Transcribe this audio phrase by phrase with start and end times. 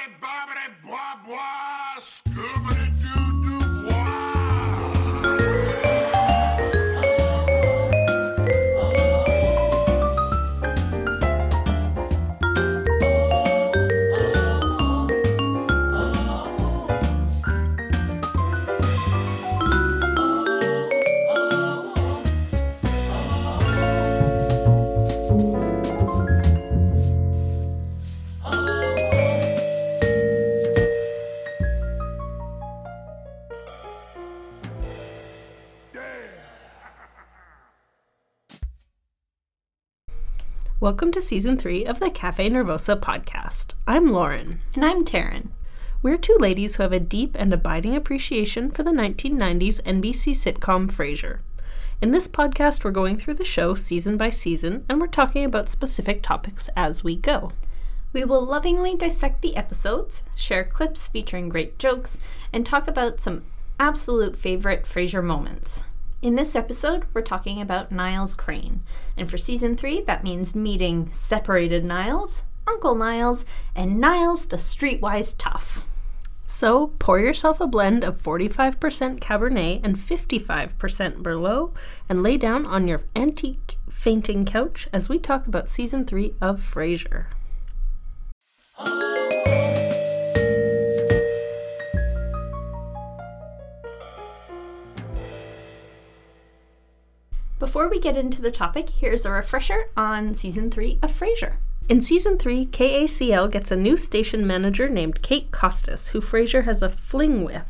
[0.00, 2.39] Bobbity, bobbity, blah,
[40.90, 43.74] Welcome to season three of the Cafe Nervosa podcast.
[43.86, 44.60] I'm Lauren.
[44.74, 45.50] And I'm Taryn.
[46.02, 50.90] We're two ladies who have a deep and abiding appreciation for the 1990s NBC sitcom
[50.90, 51.38] Frasier.
[52.02, 55.68] In this podcast, we're going through the show season by season, and we're talking about
[55.68, 57.52] specific topics as we go.
[58.12, 62.18] We will lovingly dissect the episodes, share clips featuring great jokes,
[62.52, 63.44] and talk about some
[63.78, 65.84] absolute favorite Frasier moments.
[66.22, 68.82] In this episode, we're talking about Niles Crane.
[69.16, 75.34] And for season three, that means meeting separated Niles, Uncle Niles, and Niles the streetwise
[75.38, 75.82] tough.
[76.44, 81.72] So pour yourself a blend of 45% Cabernet and 55% Merlot
[82.06, 86.60] and lay down on your antique fainting couch as we talk about season three of
[86.60, 87.28] Frasier.
[97.80, 101.54] Before we get into the topic, here's a refresher on season three of Frasier.
[101.88, 106.82] In season three, KACL gets a new station manager named Kate Costas, who Frasier has
[106.82, 107.64] a fling with.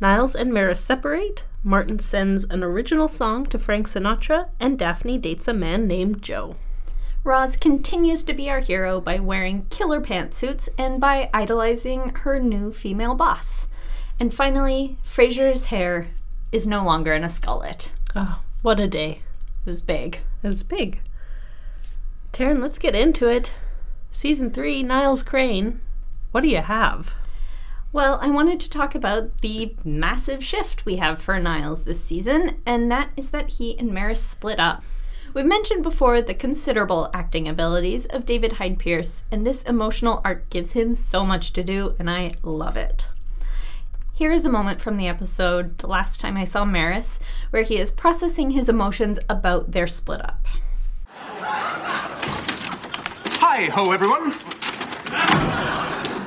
[0.00, 5.46] Niles and Maris separate, Martin sends an original song to Frank Sinatra, and Daphne dates
[5.46, 6.56] a man named Joe.
[7.22, 12.72] Roz continues to be our hero by wearing killer pantsuits and by idolizing her new
[12.72, 13.68] female boss.
[14.18, 16.08] And finally, Frasier's hair
[16.50, 17.92] is no longer in a skullet.
[18.16, 19.22] Oh, what a day.
[19.64, 20.20] It was big.
[20.42, 21.00] It was big.
[22.32, 23.52] Taryn, let's get into it.
[24.10, 25.80] Season three, Niles Crane.
[26.32, 27.14] What do you have?
[27.90, 32.60] Well, I wanted to talk about the massive shift we have for Niles this season,
[32.66, 34.82] and that is that he and Maris split up.
[35.32, 40.50] We've mentioned before the considerable acting abilities of David Hyde Pierce, and this emotional arc
[40.50, 43.08] gives him so much to do, and I love it.
[44.18, 47.20] Here is a moment from the episode The Last Time I Saw Maris,
[47.50, 50.44] where he is processing his emotions about their split up.
[53.36, 54.32] Hi ho, everyone.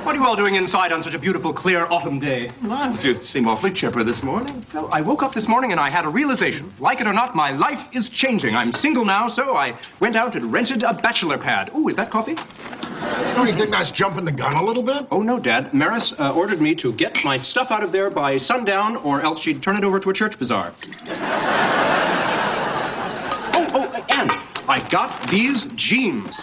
[0.02, 2.50] What are you all doing inside on such a beautiful, clear autumn day?
[2.60, 4.64] Niles, you seem awfully chipper this morning.
[4.74, 6.74] Well, I woke up this morning and I had a realization.
[6.80, 8.56] Like it or not, my life is changing.
[8.56, 11.70] I'm single now, so I went out and rented a bachelor pad.
[11.76, 12.34] Ooh, is that coffee?
[13.36, 15.06] Don't you think that's jumping the gun a little bit?
[15.12, 15.72] Oh, no, Dad.
[15.72, 19.38] Maris uh, ordered me to get my stuff out of there by sundown, or else
[19.40, 20.74] she'd turn it over to a church bazaar.
[23.54, 24.32] oh, oh, and
[24.68, 26.42] I got these jeans.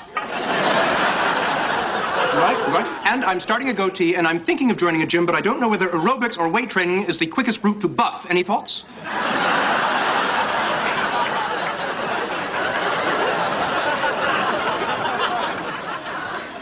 [2.34, 3.07] Right, right.
[3.07, 5.59] And I'm starting a goatee, and I'm thinking of joining a gym, but I don't
[5.59, 8.28] know whether aerobics or weight training is the quickest route to buff.
[8.29, 8.81] Any thoughts?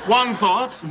[0.08, 0.82] One thought.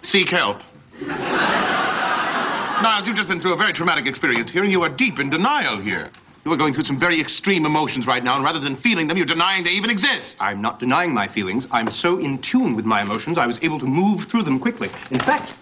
[0.00, 0.62] Seek help.
[1.00, 5.28] Niles, you've just been through a very traumatic experience here, and you are deep in
[5.28, 6.12] denial here.
[6.44, 9.16] You are going through some very extreme emotions right now, and rather than feeling them,
[9.16, 10.36] you're denying they even exist.
[10.40, 11.66] I'm not denying my feelings.
[11.70, 14.88] I'm so in tune with my emotions, I was able to move through them quickly.
[15.10, 15.54] In fact,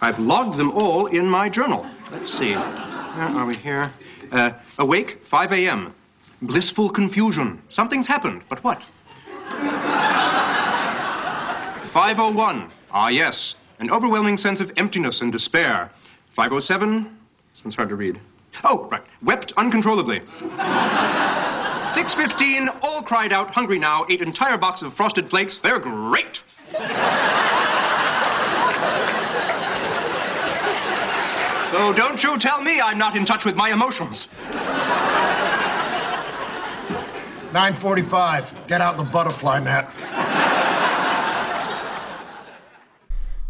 [0.00, 1.86] I've logged them all in my journal.
[2.10, 2.54] Let's see.
[2.54, 3.92] Where are we here?
[4.30, 5.94] Uh, awake, 5 a.m.
[6.42, 7.62] Blissful confusion.
[7.68, 8.82] Something's happened, but what?
[11.88, 12.70] 501.
[12.90, 13.54] Ah, yes.
[13.80, 15.90] An overwhelming sense of emptiness and despair.
[16.30, 17.18] 507.
[17.54, 18.20] This one's hard to read.
[18.64, 19.02] Oh, right.
[19.22, 20.22] Wept uncontrollably.
[20.38, 22.68] 615.
[22.82, 24.04] All cried out, hungry now.
[24.08, 25.60] Ate entire box of frosted flakes.
[25.60, 26.42] They're great.
[31.70, 34.28] So don't you tell me I'm not in touch with my emotions.
[37.52, 38.66] 945.
[38.66, 39.90] Get out the butterfly net.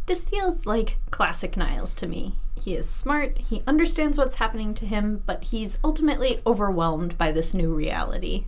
[0.06, 2.34] This feels like classic Niles to me.
[2.62, 7.54] He is smart, he understands what's happening to him, but he's ultimately overwhelmed by this
[7.54, 8.44] new reality.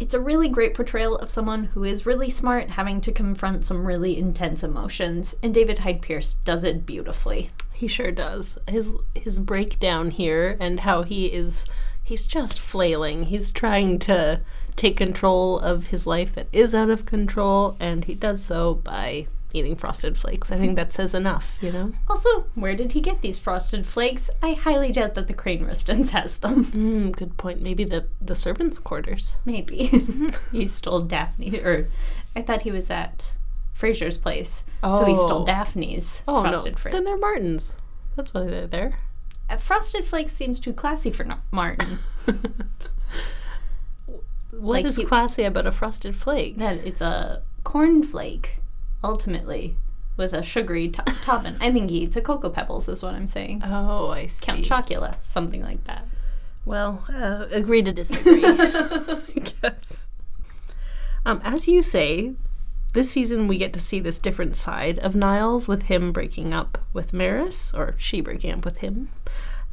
[0.00, 3.86] It's a really great portrayal of someone who is really smart having to confront some
[3.86, 7.50] really intense emotions, and David Hyde Pierce does it beautifully.
[7.72, 8.58] He sure does.
[8.66, 11.66] His his breakdown here and how he is
[12.02, 13.24] he's just flailing.
[13.24, 14.40] He's trying to
[14.76, 19.26] take control of his life that is out of control and he does so by
[19.54, 20.50] eating frosted flakes.
[20.52, 21.92] I think that says enough, you know?
[22.08, 24.30] Also, where did he get these frosted flakes?
[24.42, 26.64] I highly doubt that the Crane Residence has them.
[26.64, 27.62] Mm, good point.
[27.62, 29.36] Maybe the, the servants' quarters.
[29.44, 29.90] Maybe.
[30.52, 31.88] he stole Daphne, or
[32.36, 33.32] I thought he was at
[33.78, 34.64] Frasier's place.
[34.82, 34.98] Oh.
[35.00, 35.46] So he stole Oh.
[35.46, 36.78] Daphne's Oh, frosted no.
[36.78, 36.94] flakes.
[36.94, 37.72] Then they're Martin's.
[38.16, 38.98] That's why they're there.
[39.50, 41.98] Uh, Frosted Flakes seems too classy for no- Martin.
[44.50, 46.58] What is Like he- classy about a frosted flake?
[46.58, 48.48] that it's a cornflake,
[49.02, 49.76] ultimately,
[50.16, 51.56] with a sugary to- topping.
[51.60, 53.62] I think he eats a Cocoa Pebbles, is what I'm saying.
[53.64, 54.46] Oh, I see.
[54.46, 56.06] Count Chocula, something like that.
[56.64, 58.42] Well, uh, agree to disagree.
[58.44, 60.08] I guess.
[61.24, 62.34] Um, as you say,
[62.92, 66.78] this season we get to see this different side of Niles with him breaking up
[66.92, 69.08] with Maris, or she breaking up with him.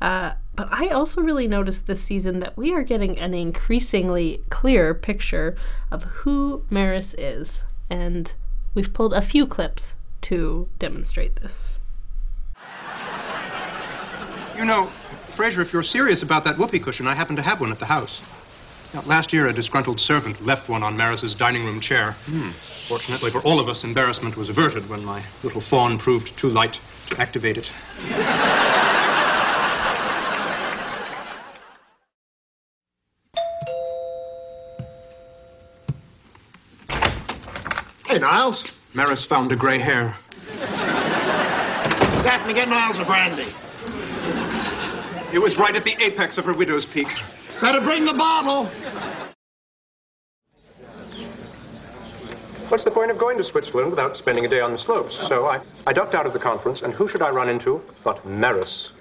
[0.01, 4.93] Uh, but I also really noticed this season that we are getting an increasingly clear
[4.93, 5.57] picture
[5.91, 8.33] of who Maris is, and
[8.79, 11.77] we've pulled a few clips to demonstrate this.
[14.55, 14.89] You know,
[15.31, 17.87] Frasier, if you're serious about that whoopee cushion, I happen to have one at the
[17.87, 18.21] house.
[18.93, 22.13] Now, last year, a disgruntled servant left one on Maris's dining room chair.
[22.27, 22.51] Hmm.
[22.87, 26.79] Fortunately for all of us, embarrassment was averted when my little fawn proved too light
[27.07, 27.73] to activate it.
[38.31, 38.71] Niles.
[38.93, 40.15] Maris found a gray hair.
[42.21, 43.51] Daphne, get Niles a brandy.
[45.33, 47.07] It was right at the apex of her widow's peak.
[47.59, 48.65] Better bring the bottle.
[52.67, 55.15] What's the point of going to Switzerland without spending a day on the slopes?
[55.27, 58.23] So I, I ducked out of the conference, and who should I run into but
[58.27, 58.91] Maris?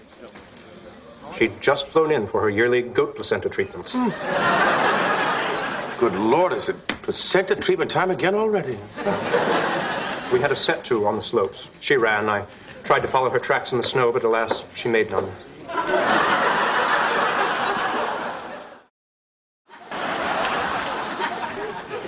[1.36, 3.92] She'd just flown in for her yearly goat placenta treatments.
[3.92, 5.07] Hmm.
[5.98, 8.78] Good Lord, is it placenta treatment time again already?
[10.30, 11.68] We had a set to on the slopes.
[11.80, 12.28] She ran.
[12.28, 12.44] I
[12.84, 15.24] tried to follow her tracks in the snow, but alas, she made none.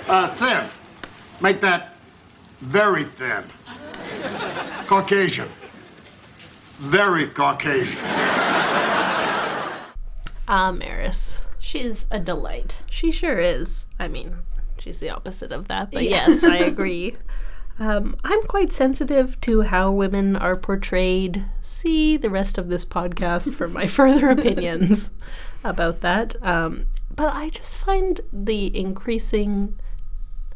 [0.07, 0.69] Uh, thin.
[1.41, 1.97] Make that
[2.59, 3.43] very thin.
[4.85, 5.49] Caucasian.
[6.77, 7.99] Very Caucasian.
[10.47, 11.33] Ah, Maris.
[11.61, 12.81] She's a delight.
[12.89, 13.85] She sure is.
[13.99, 14.37] I mean,
[14.79, 16.27] she's the opposite of that, but Yeah.
[16.27, 17.15] yes, I agree.
[17.79, 21.45] Um, I'm quite sensitive to how women are portrayed.
[21.61, 25.11] See the rest of this podcast for my further opinions
[25.63, 26.35] about that.
[26.43, 29.77] Um, but I just find the increasing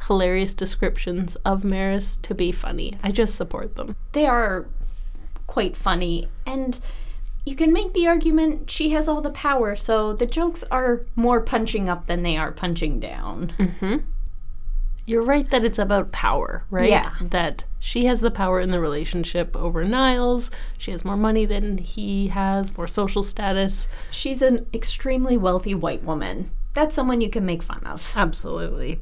[0.08, 2.98] hilarious descriptions of Maris to be funny.
[3.04, 3.96] I just support them.
[4.12, 4.66] They are
[5.48, 6.80] quite funny, and
[7.46, 11.42] you can make the argument she has all the power, so the jokes are more
[11.42, 14.04] punching up than they are punching down.
[15.06, 16.90] You're right that it's about power, right?
[16.90, 17.12] Yeah.
[17.22, 20.50] That she has the power in the relationship over Niles.
[20.80, 23.88] She has more money than he has, more social status.
[24.10, 26.50] She's an extremely wealthy white woman.
[26.74, 28.14] That's someone you can make fun of.
[28.16, 29.00] Absolutely.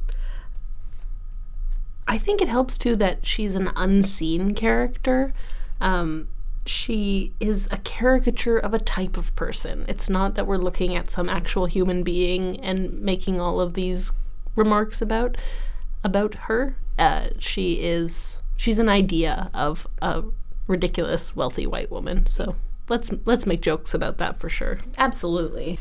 [2.06, 5.32] I think it helps too that she's an unseen character.
[5.80, 6.28] Um,
[6.66, 9.84] she is a caricature of a type of person.
[9.88, 14.12] It's not that we're looking at some actual human being and making all of these
[14.56, 15.36] remarks about
[16.02, 16.76] about her.
[16.98, 20.24] Uh, she is she's an idea of a
[20.66, 22.26] ridiculous wealthy white woman.
[22.26, 22.56] So
[22.88, 24.78] let's let's make jokes about that for sure.
[24.96, 25.78] Absolutely.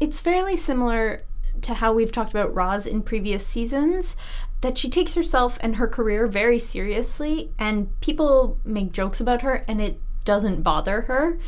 [0.00, 1.22] It's fairly similar
[1.62, 4.14] to how we've talked about Roz in previous seasons,
[4.60, 9.64] that she takes herself and her career very seriously, and people make jokes about her,
[9.66, 11.38] and it doesn't bother her.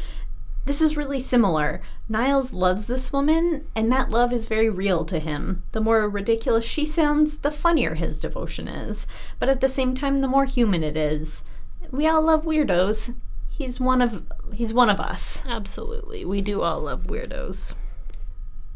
[0.65, 1.83] This is really similar.
[2.09, 5.63] Niles loves this woman, and that love is very real to him.
[5.73, 9.07] The more ridiculous she sounds, the funnier his devotion is.
[9.39, 11.43] But at the same time, the more human it is.
[11.91, 13.15] We all love weirdos.
[13.51, 15.45] He's one of he's one of us.
[15.47, 16.25] Absolutely.
[16.25, 17.75] We do all love weirdos.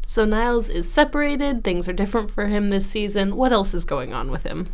[0.05, 1.63] So Niles is separated.
[1.63, 3.35] Things are different for him this season.
[3.35, 4.67] What else is going on with him?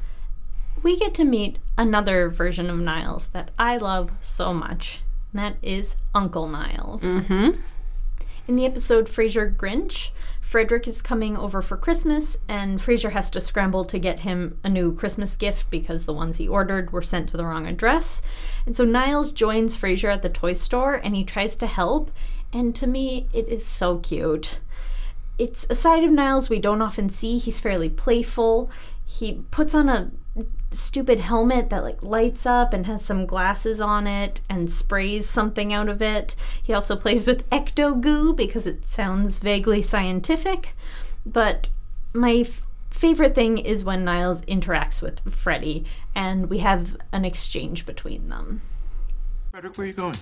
[0.83, 5.01] we get to meet another version of Niles that I love so much.
[5.31, 7.03] And that is Uncle Niles.
[7.03, 7.59] Mm-hmm.
[8.47, 10.09] In the episode Frasier Grinch,
[10.41, 14.69] Frederick is coming over for Christmas, and Frasier has to scramble to get him a
[14.69, 18.23] new Christmas gift because the ones he ordered were sent to the wrong address.
[18.65, 22.11] And so Niles joins Frasier at the toy store and he tries to help.
[22.51, 24.61] And to me, it is so cute
[25.39, 27.37] it's a side of Niles we don't often see.
[27.37, 28.69] He's fairly playful.
[29.05, 30.11] He puts on a
[30.71, 35.73] stupid helmet that like lights up and has some glasses on it and sprays something
[35.73, 36.35] out of it.
[36.61, 40.75] He also plays with ecto goo because it sounds vaguely scientific.
[41.25, 41.69] But
[42.13, 47.85] my f- favorite thing is when Niles interacts with Freddie and we have an exchange
[47.85, 48.61] between them.
[49.51, 50.15] Frederick, where are you going?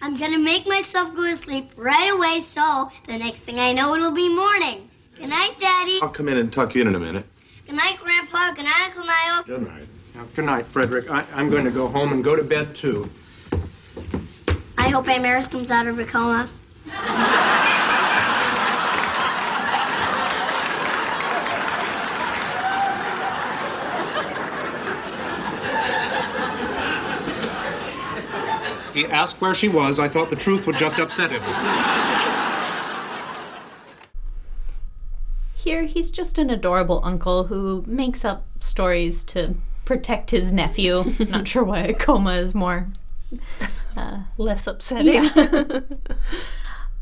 [0.00, 3.94] I'm gonna make myself go to sleep right away so the next thing I know
[3.94, 4.88] it'll be morning.
[5.16, 5.98] Good night, Daddy.
[6.02, 7.24] I'll come in and tuck you in in a minute.
[7.66, 8.52] Good night, Grandpa.
[8.54, 9.44] Good night, Uncle Niles.
[9.46, 9.86] Good night.
[10.14, 11.10] Now, good night, Frederick.
[11.10, 13.10] I, I'm going to go home and go to bed, too.
[14.76, 16.48] I hope Aunt Maris comes out of her coma.
[28.92, 29.98] He asked where she was.
[29.98, 31.42] I thought the truth would just upset him.
[35.54, 41.14] Here, he's just an adorable uncle who makes up stories to protect his nephew.
[41.28, 42.88] Not sure why a coma is more.
[44.38, 45.30] Less upsetting.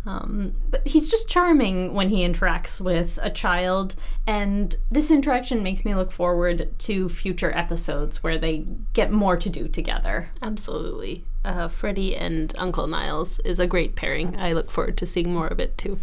[0.06, 5.84] Um, but he's just charming when he interacts with a child, and this interaction makes
[5.84, 10.30] me look forward to future episodes where they get more to do together.
[10.40, 11.26] Absolutely.
[11.44, 14.38] Uh, Freddie and Uncle Niles is a great pairing.
[14.38, 15.98] I look forward to seeing more of it too.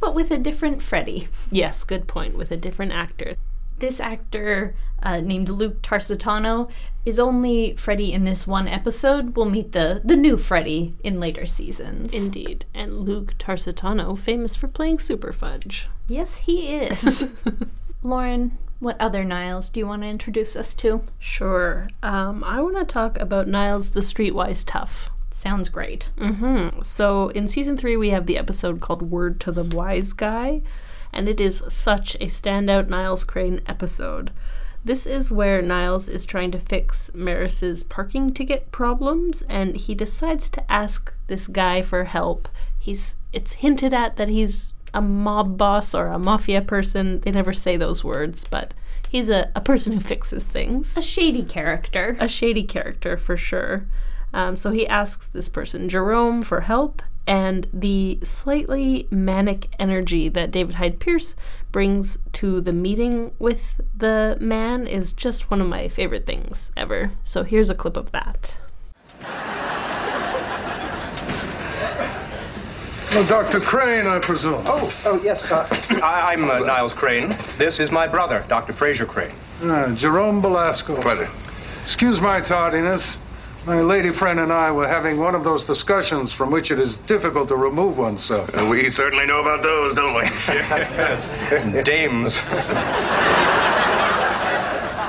[0.00, 1.28] But with a different Freddy.
[1.52, 2.36] Yes, good point.
[2.36, 3.36] With a different actor.
[3.78, 6.70] This actor, uh, named Luke Tarsitano,
[7.06, 9.34] is only Freddy in this one episode.
[9.36, 12.12] We'll meet the, the new Freddy in later seasons.
[12.12, 12.66] Indeed.
[12.74, 15.88] And Luke Tarsitano, famous for playing Super Fudge.
[16.08, 17.28] yes, he is.
[18.02, 21.02] Lauren, what other Niles do you want to introduce us to?
[21.18, 21.88] Sure.
[22.02, 25.10] Um, I want to talk about Niles the Streetwise Tough.
[25.30, 26.10] Sounds great.
[26.18, 26.82] Mm-hmm.
[26.82, 30.62] So in season three, we have the episode called Word to the Wise Guy,
[31.12, 34.30] and it is such a standout Niles Crane episode.
[34.84, 40.48] This is where Niles is trying to fix Maris's parking ticket problems, and he decides
[40.50, 42.48] to ask this guy for help.
[42.78, 47.20] He's it's hinted at that he's a mob boss or a mafia person.
[47.20, 48.74] They never say those words, but
[49.08, 52.16] he's a, a person who fixes things A shady character.
[52.18, 53.86] a shady character for sure.
[54.32, 60.50] Um, so he asks this person, Jerome, for help, and the slightly manic energy that
[60.50, 61.34] David Hyde Pierce
[61.72, 67.12] brings to the meeting with the man is just one of my favorite things ever.
[67.24, 68.56] So here's a clip of that.
[73.12, 73.58] Well, Dr.
[73.58, 74.62] Crane, I presume.
[74.66, 75.50] Oh, oh yes.
[75.50, 75.66] Uh,
[76.00, 77.36] I, I'm uh, Niles Crane.
[77.58, 78.72] This is my brother, Dr.
[78.72, 79.32] Frasier Crane.
[79.60, 80.94] Uh, Jerome Belasco.
[81.02, 81.28] Pleasure.
[81.82, 83.18] Excuse my tardiness.
[83.66, 86.96] My lady friend and I were having one of those discussions from which it is
[86.96, 88.56] difficult to remove oneself.
[88.56, 90.22] Uh, we certainly know about those, don't we?
[90.48, 91.28] Yes.
[91.84, 92.36] Dames.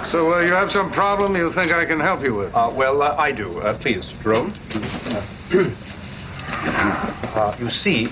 [0.07, 2.53] So uh, you have some problem you think I can help you with?
[2.53, 3.59] Uh, well, uh, I do.
[3.61, 4.53] Uh, please, Jerome.
[7.33, 8.09] Uh, you see,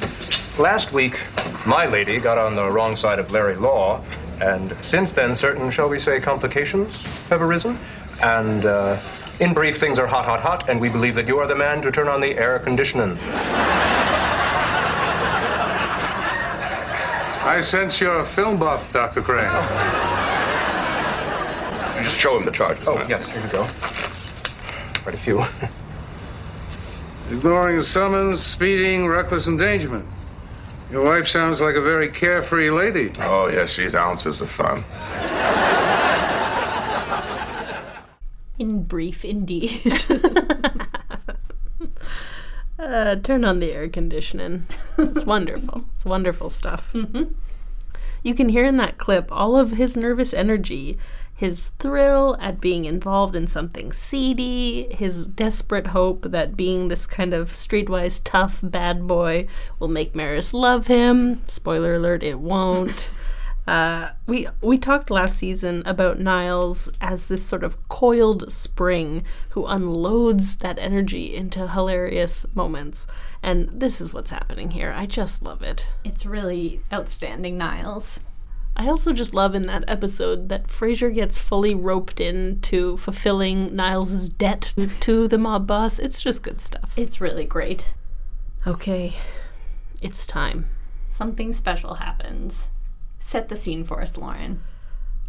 [0.58, 1.20] last week,
[1.66, 4.02] my lady got on the wrong side of Larry Law,
[4.40, 6.96] and since then, certain, shall we say, complications
[7.30, 7.78] have arisen.
[8.22, 9.00] And uh,
[9.40, 11.82] in brief, things are hot, hot, hot, and we believe that you are the man
[11.82, 13.18] to turn on the air conditioning.
[17.42, 19.22] I sense you're a film buff, Dr.
[19.22, 19.46] Crane.
[22.04, 22.88] Just show him the charges.
[22.88, 23.10] Oh, Niles.
[23.10, 23.68] yes, here you go.
[25.04, 25.44] Quite a few.
[27.32, 30.06] Ignoring summons, speeding, reckless endangerment.
[30.92, 33.14] Your wife sounds like a very carefree lady.
[33.20, 34.84] Oh, yes, she's ounces of fun.
[38.60, 39.82] In brief, indeed.
[42.80, 44.66] Uh, turn on the air conditioning.
[44.98, 45.84] it's wonderful.
[45.96, 46.96] It's wonderful stuff.
[48.24, 50.98] You can hear in that clip all of his nervous energy,
[51.34, 57.34] his thrill at being involved in something seedy, his desperate hope that being this kind
[57.34, 59.48] of streetwise tough bad boy
[59.80, 61.42] will make Maris love him.
[61.48, 63.10] Spoiler alert, it won't.
[63.70, 69.68] Uh, we we talked last season about Niles as this sort of coiled spring who
[69.68, 73.06] unloads that energy into hilarious moments,
[73.44, 74.92] and this is what's happening here.
[74.92, 75.86] I just love it.
[76.04, 78.22] it's really outstanding, Niles.
[78.76, 84.30] I also just love in that episode that Frasier gets fully roped into fulfilling Niles's
[84.30, 86.00] debt to the mob boss.
[86.00, 86.94] It's just good stuff.
[86.98, 87.94] It's really great.
[88.66, 89.14] Okay,
[90.02, 90.72] it's time.
[91.08, 92.72] Something special happens.
[93.20, 94.62] Set the scene for us, Lauren.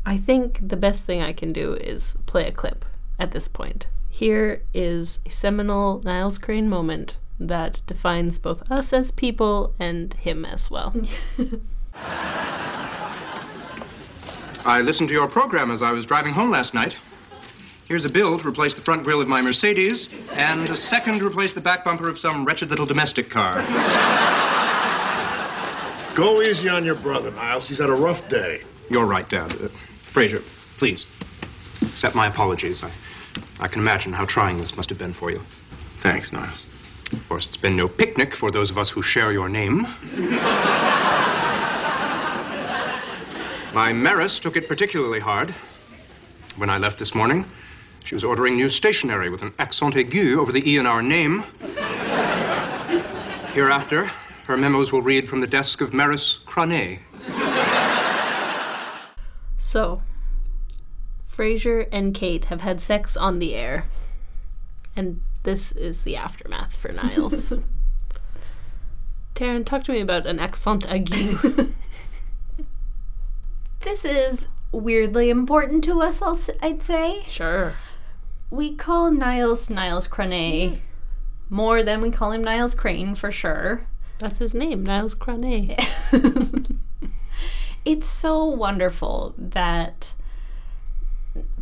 [0.06, 2.84] I think the best thing I can do is play a clip
[3.18, 3.88] at this point.
[4.08, 10.44] Here is a seminal Niles Crane moment that defines both us as people and him
[10.44, 10.94] as well.
[14.64, 16.96] I listened to your program as I was driving home last night.
[17.86, 21.26] Here's a bill to replace the front grille of my Mercedes, and a second to
[21.26, 23.64] replace the back bumper of some wretched little domestic car.
[26.14, 27.68] Go easy on your brother, Niles.
[27.68, 28.62] He's had a rough day.
[28.90, 29.52] You're right, Dad.
[29.52, 29.68] Uh,
[30.12, 30.42] Frasier,
[30.76, 31.06] please
[31.82, 32.82] accept my apologies.
[32.82, 32.90] I,
[33.60, 35.40] I can imagine how trying this must have been for you.
[36.00, 36.66] Thanks, Niles.
[37.12, 39.86] Of course, it's been no picnic for those of us who share your name.
[43.72, 45.54] My Maris took it particularly hard.
[46.56, 47.46] When I left this morning,
[48.04, 51.44] she was ordering new stationery with an accent aigu over the E in our name.
[53.54, 54.10] Hereafter,
[54.50, 56.98] her memos will read from the desk of Maris Crané.
[59.56, 60.02] So,
[61.24, 63.86] Frasier and Kate have had sex on the air.
[64.96, 67.52] And this is the aftermath for Niles.
[69.36, 71.72] Taryn, talk to me about an accent aigu.
[73.82, 77.24] This is weirdly important to us, I'll, s- I'd say.
[77.28, 77.72] sure.
[78.50, 80.78] We call Niles Niles Crané mm.
[81.48, 83.86] more than we call him Niles Crane, for sure.
[84.20, 85.76] That's his name, Niles Crané.
[87.84, 90.12] It's so wonderful that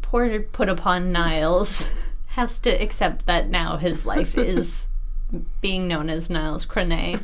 [0.02, 1.88] poor put upon Niles
[2.28, 4.86] has to accept that now his life is
[5.60, 7.20] being known as Niles Crané.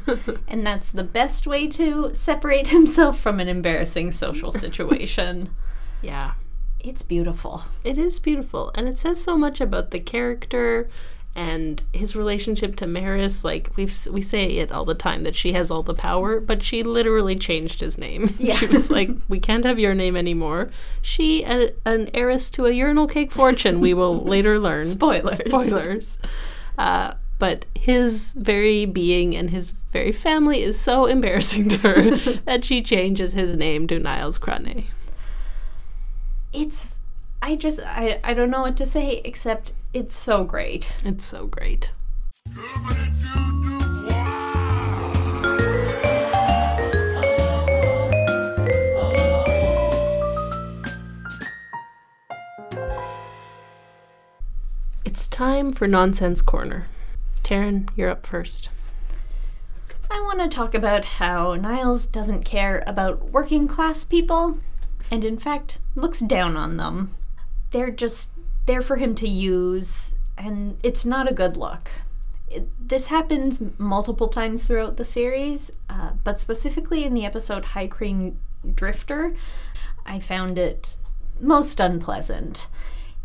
[0.46, 5.54] and that's the best way to separate himself from an embarrassing social situation.
[6.02, 6.34] Yeah.
[6.78, 7.64] It's beautiful.
[7.82, 10.88] It is beautiful, and it says so much about the character
[11.36, 13.44] and his relationship to Maris.
[13.44, 16.62] Like we we say it all the time that she has all the power, but
[16.62, 18.34] she literally changed his name.
[18.38, 18.56] Yeah.
[18.58, 20.70] she was like, "We can't have your name anymore."
[21.02, 23.80] She, a, an heiress to a urinal cake fortune.
[23.80, 24.86] We will later learn.
[24.86, 25.40] Spoilers.
[25.40, 26.18] Spoilers.
[26.78, 32.10] Uh, but his very being and his very family is so embarrassing to her
[32.46, 34.86] that she changes his name to Niles Crané.
[36.52, 36.94] It's
[37.42, 40.90] I just I, I don't know what to say except it's so great.
[41.04, 41.92] It's so great.
[55.04, 56.88] It's time for Nonsense Corner.
[57.44, 58.70] Taryn, you're up first.
[60.10, 64.58] I want to talk about how Niles doesn't care about working class people
[65.10, 67.10] and, in fact, looks down on them.
[67.71, 68.30] They're just
[68.66, 71.90] there for him to use, and it's not a good look.
[72.48, 77.88] It, this happens multiple times throughout the series, uh, but specifically in the episode High
[77.88, 78.38] Crane
[78.74, 79.34] Drifter,
[80.06, 80.96] I found it
[81.40, 82.68] most unpleasant.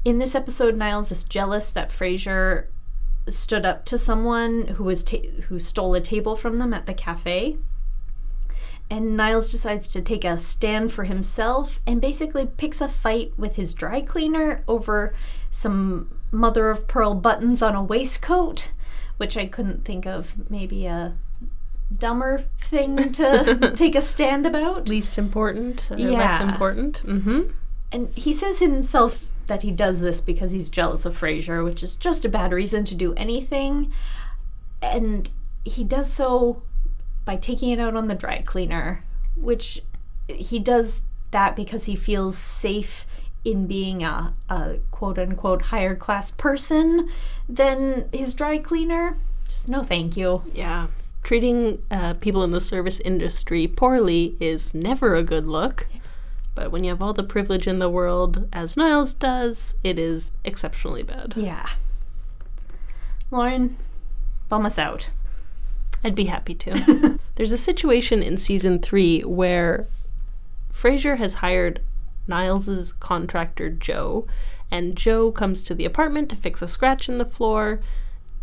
[0.06, 2.68] In this episode, Niles is jealous that Frasier
[3.28, 6.94] stood up to someone who was ta- who stole a table from them at the
[6.94, 7.58] cafe.
[8.90, 13.56] And Niles decides to take a stand for himself and basically picks a fight with
[13.56, 15.14] his dry cleaner over
[15.52, 18.72] some mother of pearl buttons on a waistcoat,
[19.18, 21.16] which I couldn't think of maybe a
[21.96, 24.90] dumber thing to take a stand about.
[24.90, 27.04] Least important, or less important.
[27.06, 27.52] Mm-hmm.
[27.92, 31.96] And he says himself that he does this because he's jealous of Frasier, which is
[31.96, 33.92] just a bad reason to do anything.
[34.82, 35.30] And
[35.66, 36.62] he does so
[37.30, 39.04] by taking it out on the dry cleaner,
[39.36, 39.84] which
[40.28, 43.06] he does that because he feels safe
[43.46, 47.08] in being a, a quote unquote higher class person
[47.48, 49.16] than his dry cleaner.
[49.46, 50.42] Just no thank you.
[50.56, 50.88] Yeah.
[51.22, 55.86] Treating uh, people in the service industry poorly is never a good look.
[56.56, 60.32] But when you have all the privilege in the world, as Niles does, it is
[60.44, 61.36] exceptionally bad.
[61.36, 61.70] Yeah.
[63.30, 63.78] Lauren,
[64.50, 65.12] bum us out.
[66.04, 67.20] I'd be happy to.
[67.36, 69.88] There's a situation in season three where
[70.74, 71.82] Frasier has hired
[72.28, 74.28] Niles's contractor Joe,
[74.72, 77.82] and Joe comes to the apartment to fix a scratch in the floor.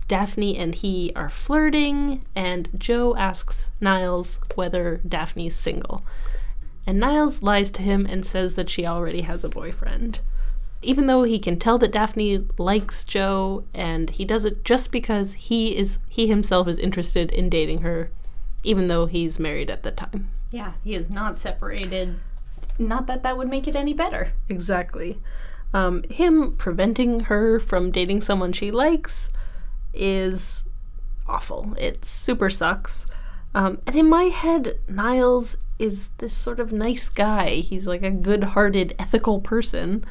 [0.09, 6.05] Daphne and he are flirting, and Joe asks Niles whether Daphne's single.
[6.87, 10.21] And Niles lies to him and says that she already has a boyfriend.
[10.87, 15.33] Even though he can tell that Daphne likes Joe, and he does it just because
[15.35, 18.11] he is he himself is interested in dating her,
[18.63, 20.31] even though he's married at the time.
[20.53, 22.21] Yeah, he is not separated.
[22.79, 24.33] Not that that would make it any better.
[24.49, 25.19] Exactly.
[25.75, 29.29] Um, him preventing her from dating someone she likes
[29.93, 30.67] is
[31.27, 31.75] awful.
[31.77, 33.07] It super sucks.
[33.57, 37.57] Um, and in my head, Niles is this sort of nice guy.
[37.57, 40.05] He's like a good hearted, ethical person.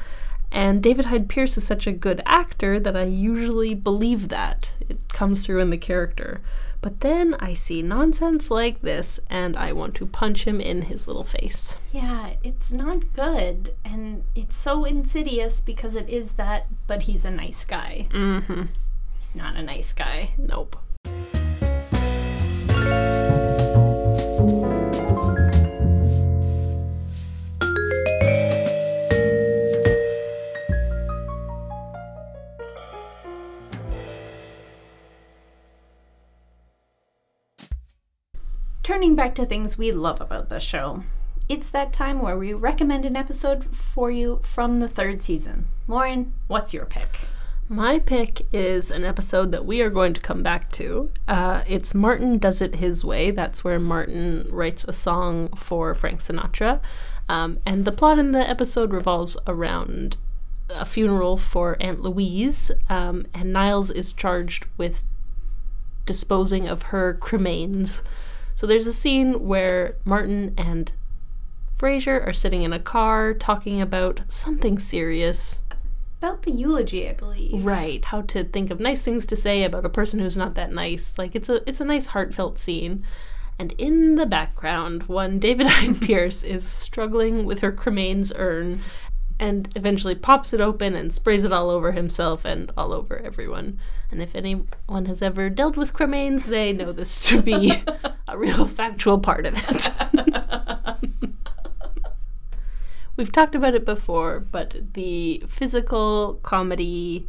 [0.50, 4.72] And David Hyde Pierce is such a good actor that I usually believe that.
[4.88, 6.40] It comes through in the character.
[6.80, 11.08] But then I see nonsense like this and I want to punch him in his
[11.08, 11.76] little face.
[11.92, 13.74] Yeah, it's not good.
[13.84, 18.06] And it's so insidious because it is that, but he's a nice guy.
[18.10, 18.66] Mm-hmm.
[19.18, 20.30] He's not a nice guy.
[20.38, 20.76] Nope.
[38.96, 41.04] Turning back to things we love about the show.
[41.50, 45.66] It's that time where we recommend an episode for you from the third season.
[45.86, 47.20] Lauren, what's your pick?
[47.68, 51.10] My pick is an episode that we are going to come back to.
[51.28, 53.30] Uh, it's Martin Does It His Way.
[53.30, 56.80] That's where Martin writes a song for Frank Sinatra.
[57.28, 60.16] Um, and the plot in the episode revolves around
[60.70, 65.04] a funeral for Aunt Louise, um, and Niles is charged with
[66.06, 68.00] disposing of her cremains.
[68.56, 70.90] So there's a scene where Martin and
[71.78, 75.60] Frasier are sitting in a car talking about something serious.
[76.18, 77.62] About the eulogy, I believe.
[77.62, 80.72] Right, how to think of nice things to say about a person who's not that
[80.72, 81.12] nice.
[81.18, 83.04] Like it's a it's a nice heartfelt scene.
[83.58, 88.80] And in the background, one David Hyde Pierce is struggling with her cremains urn
[89.38, 93.78] and eventually pops it open and sprays it all over himself and all over everyone.
[94.10, 97.82] And if anyone has ever dealt with cremains, they know this to be
[98.28, 99.90] a real factual part of it.
[103.16, 107.26] We've talked about it before, but the physical comedy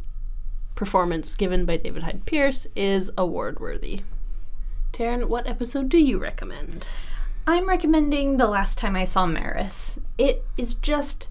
[0.74, 4.02] performance given by David Hyde Pierce is award worthy.
[4.92, 6.86] Taryn, what episode do you recommend?
[7.46, 9.98] I'm recommending The Last Time I Saw Maris.
[10.18, 11.28] It is just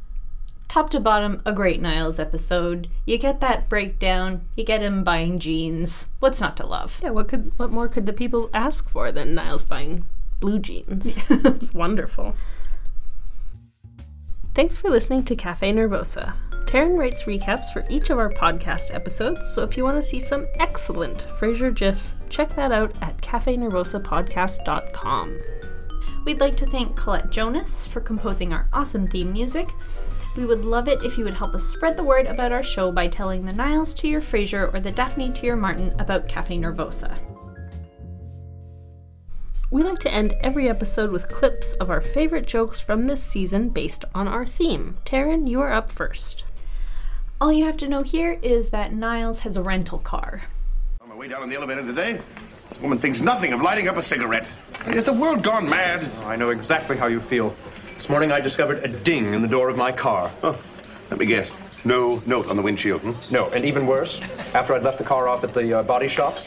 [0.67, 2.89] top to bottom a great Niles episode.
[3.06, 6.08] You get that breakdown, you get him buying jeans.
[6.19, 6.99] What's not to love?
[7.03, 10.06] Yeah, what could what more could the people ask for than Niles buying
[10.39, 11.17] blue jeans?
[11.30, 12.36] it's wonderful.
[14.53, 16.34] Thanks for listening to Cafe Nervosa.
[16.65, 20.19] Taryn writes recaps for each of our podcast episodes, so if you want to see
[20.19, 25.39] some excellent Frasier GIFs, check that out at cafenervosapodcast.com.
[26.25, 29.69] We'd like to thank Colette Jonas for composing our awesome theme music.
[30.38, 32.91] We would love it if you would help us spread the word about our show
[32.91, 36.56] by telling the Niles to your Frasier or the Daphne to your Martin about Cafe
[36.56, 37.17] Nervosa.
[39.71, 43.69] We like to end every episode with clips of our favorite jokes from this season
[43.69, 45.00] based on our theme.
[45.06, 46.43] Taryn, you are up first.
[47.41, 50.43] All you have to know here is that Niles has a rental car.
[51.02, 52.21] On my way down in the elevator today,
[52.69, 54.54] this woman thinks nothing of lighting up a cigarette.
[54.86, 56.12] Is the world gone mad?
[56.19, 57.56] Oh, I know exactly how you feel.
[57.97, 60.31] This morning I discovered a ding in the door of my car.
[60.43, 60.55] Oh,
[61.10, 61.51] let me guess.
[61.83, 63.01] No note on the windshield.
[63.01, 63.33] Hmm?
[63.33, 64.21] No, and even worse,
[64.53, 66.38] after I'd left the car off at the uh, body shop,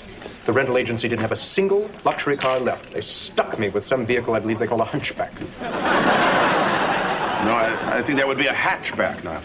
[0.46, 2.92] the rental agency didn't have a single luxury car left.
[2.92, 5.32] They stuck me with some vehicle I believe they call a hunchback.
[5.40, 5.46] No,
[7.56, 9.40] I, I think that would be a hatchback now.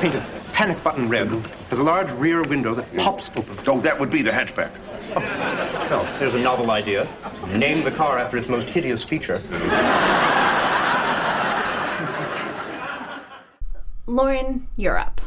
[0.00, 1.28] Painted panic button red.
[1.68, 3.58] Has a large rear window that pops open.
[3.66, 4.70] Oh, that would be the hatchback.
[5.90, 7.06] No, there's a novel idea.
[7.54, 9.42] Name the car after its most hideous feature.
[14.10, 15.20] Lauren, you're up.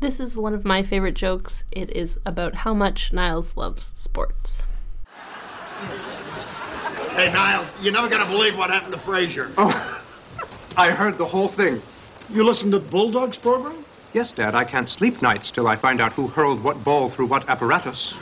[0.00, 1.64] This is one of my favorite jokes.
[1.70, 4.64] It is about how much Niles loves sports.
[7.16, 9.50] Hey, Niles, you're never gonna believe what happened to Frasier.
[9.56, 10.04] Oh,
[10.76, 11.80] I heard the whole thing.
[12.28, 13.82] You listened to Bulldog's program?
[14.12, 17.26] Yes, Dad, I can't sleep nights till I find out who hurled what ball through
[17.26, 18.12] what apparatus.